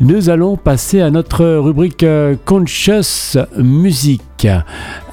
[0.00, 4.46] nous allons passer à notre rubrique euh, Conscious Music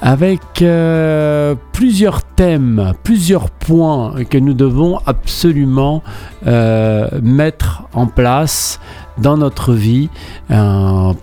[0.02, 6.02] avec euh, plusieurs thèmes, plusieurs points que nous devons absolument
[6.46, 8.78] euh, mettre en place
[9.16, 10.10] dans notre vie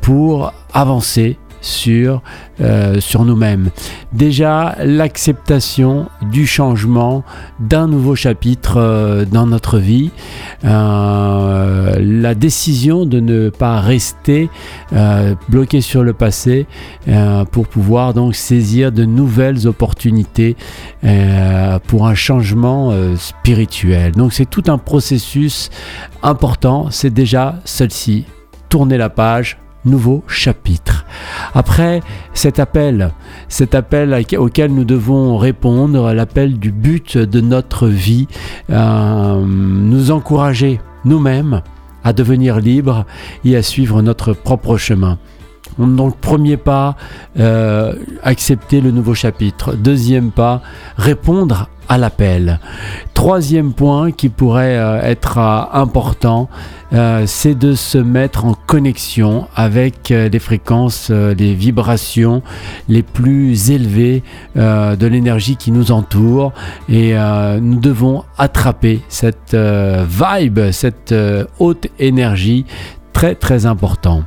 [0.01, 2.21] pour avancer sur,
[2.59, 3.69] euh, sur nous-mêmes.
[4.13, 7.23] Déjà, l'acceptation du changement
[7.59, 10.11] d'un nouveau chapitre euh, dans notre vie,
[10.65, 14.49] euh, la décision de ne pas rester
[15.49, 16.66] bloqué sur le passé
[17.52, 20.55] pour pouvoir donc saisir de nouvelles opportunités
[21.88, 24.13] pour un changement spirituel.
[24.13, 25.69] Donc c'est tout un processus
[26.23, 28.25] important, c'est déjà celle-ci.
[28.69, 31.00] Tourner la page, nouveau chapitre.
[31.53, 32.01] Après
[32.33, 33.11] cet appel,
[33.47, 38.27] cet appel auquel nous devons répondre, l'appel du but de notre vie,
[38.69, 41.61] euh, nous encourager nous-mêmes
[42.03, 43.05] à devenir libres
[43.45, 45.17] et à suivre notre propre chemin.
[45.77, 46.95] Donc premier pas,
[47.39, 49.75] euh, accepter le nouveau chapitre.
[49.75, 50.61] Deuxième pas,
[50.97, 52.59] répondre à l'appel.
[53.14, 56.49] Troisième point qui pourrait euh, être euh, important,
[57.25, 62.44] c'est de se mettre en connexion avec les fréquences, les vibrations
[62.89, 64.23] les plus élevées
[64.55, 66.52] de l'énergie qui nous entoure.
[66.89, 67.14] Et
[67.61, 71.16] nous devons attraper cette vibe, cette
[71.59, 72.66] haute énergie
[73.14, 74.25] très très important.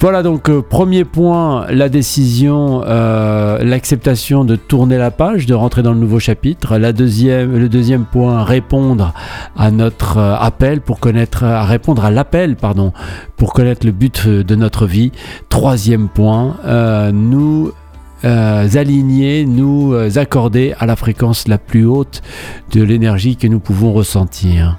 [0.00, 5.82] Voilà donc euh, premier point, la décision, euh, l'acceptation de tourner la page, de rentrer
[5.82, 6.78] dans le nouveau chapitre.
[6.78, 9.12] Le deuxième point, répondre
[9.58, 12.94] à notre euh, appel pour connaître, répondre à l'appel, pardon,
[13.36, 15.12] pour connaître le but de notre vie.
[15.50, 16.56] Troisième point,
[17.12, 17.70] nous
[18.22, 22.22] aligner, nous accorder à la fréquence la plus haute
[22.72, 24.78] de l'énergie que nous pouvons ressentir.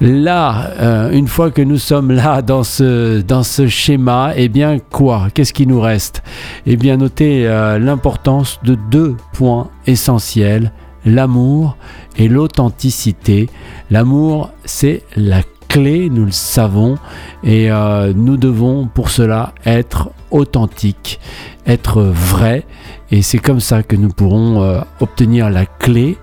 [0.00, 4.78] Là, euh, une fois que nous sommes là dans ce, dans ce schéma, eh bien
[4.78, 5.28] quoi?
[5.34, 6.22] Qu'est-ce qui nous reste?
[6.64, 10.72] Eh bien notez euh, l'importance de deux points essentiels,
[11.04, 11.76] l'amour
[12.16, 13.50] et l'authenticité.
[13.90, 16.96] L'amour, c'est la clé, nous le savons,
[17.44, 21.20] et euh, nous devons pour cela être authentiques,
[21.66, 22.64] être vrais,
[23.10, 26.16] et c'est comme ça que nous pourrons obtenir la clé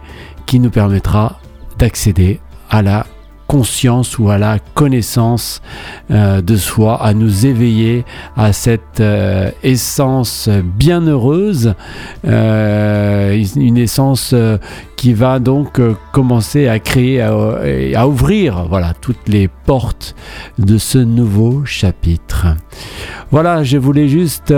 [0.48, 1.40] qui nous permettra
[1.78, 2.40] d'accéder
[2.70, 3.06] à la
[3.48, 5.62] conscience ou à la connaissance
[6.12, 11.74] euh, de soi, à nous éveiller à cette euh, essence bienheureuse,
[12.26, 14.36] euh, une essence
[14.98, 15.80] qui va donc
[16.12, 17.34] commencer à créer, à,
[17.96, 20.16] à, ouvrir voilà, toutes les portes
[20.60, 22.48] de ce nouveau chapitre.
[23.32, 24.54] Voilà, je voulais juste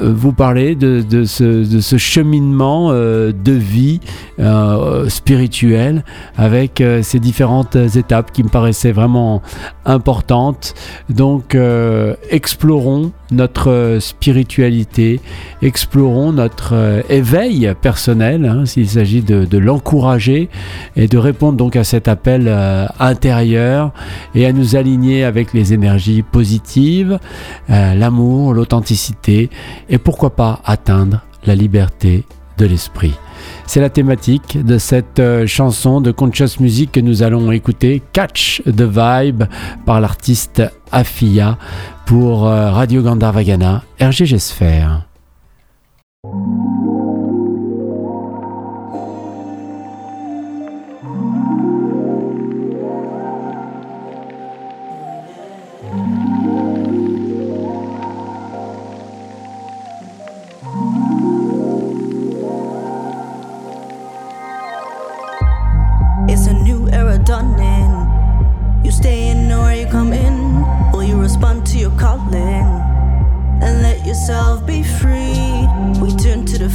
[0.00, 4.00] vous parler de, ce, cheminement euh, de vie
[4.38, 6.04] euh, spirituelle
[6.36, 9.42] avec ces différentes étapes qui me paraissaient vraiment
[9.84, 10.74] importantes.
[11.08, 11.56] Donc,
[12.30, 15.20] explorons notre spiritualité,
[15.62, 20.48] explorons notre éveil personnel, hein, s'il s'agit de, de l'encourager
[20.96, 22.48] et de répondre donc à cet appel
[23.00, 23.92] intérieur
[24.34, 27.18] et à nous aligner avec les énergies positives,
[27.68, 29.50] l'amour, l'authenticité
[29.88, 32.24] et pourquoi pas atteindre la liberté
[32.58, 33.14] de l'esprit.
[33.66, 38.62] C'est la thématique de cette euh, chanson de Conscious Music que nous allons écouter, Catch
[38.64, 39.44] the Vibe,
[39.84, 40.62] par l'artiste
[40.92, 41.58] Afia
[42.06, 45.06] pour euh, Radio Gandharvagana, RGG Sphere.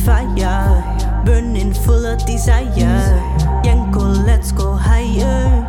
[0.06, 2.70] fire, burning full of desire.
[3.64, 5.66] Yanko, let's go higher.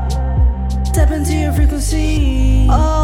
[0.92, 2.66] Tap into your frequency.
[2.70, 3.01] Oh.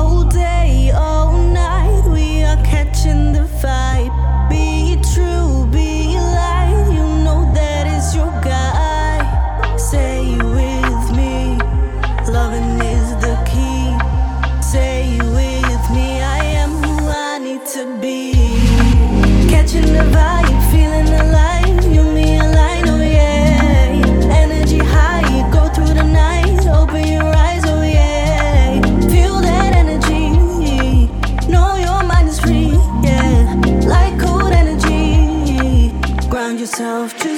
[36.99, 37.38] love to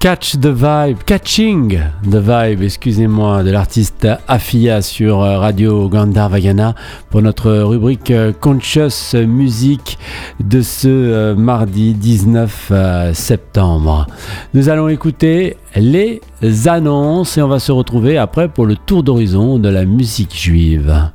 [0.00, 6.76] Catch the Vibe, Catching the Vibe, excusez-moi, de l'artiste Afia sur euh, Radio Gandharvagana
[7.10, 9.98] pour notre rubrique euh, Conscious Music
[10.38, 12.72] de ce euh, mardi 19
[13.12, 14.06] septembre.
[14.54, 16.20] Nous allons écouter les
[16.66, 21.10] annonces et on va se retrouver après pour le tour d'horizon de la musique juive.